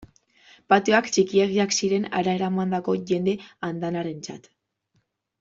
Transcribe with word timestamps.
Patioak 0.73 1.09
txikiegiak 1.17 1.75
ziren 1.79 2.07
hara 2.21 2.33
eramandako 2.39 2.97
jende 3.13 3.37
andanarentzat. 3.71 4.51